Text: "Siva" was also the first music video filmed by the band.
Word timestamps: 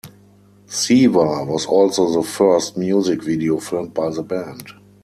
"Siva" 0.65 1.43
was 1.45 1.67
also 1.67 2.11
the 2.11 2.27
first 2.27 2.75
music 2.75 3.21
video 3.23 3.59
filmed 3.59 3.93
by 3.93 4.09
the 4.09 4.23
band. 4.23 4.67